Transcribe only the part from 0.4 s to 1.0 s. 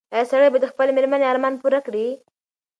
به د خپلې